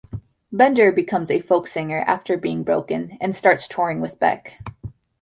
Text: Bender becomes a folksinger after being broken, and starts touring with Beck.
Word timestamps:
Bender 0.51 0.91
becomes 0.91 1.29
a 1.29 1.41
folksinger 1.43 1.99
after 2.07 2.35
being 2.35 2.63
broken, 2.63 3.19
and 3.21 3.35
starts 3.35 3.67
touring 3.67 4.01
with 4.01 4.17
Beck. 4.17 4.59